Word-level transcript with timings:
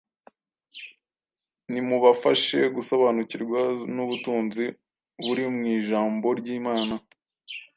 Nimubafashe 1.71 2.59
gusobanukirwa 2.75 3.59
n’ubutunzi 3.95 4.65
buri 5.25 5.43
mu 5.55 5.63
ijambo 5.77 6.27
ry’Imana, 6.39 6.95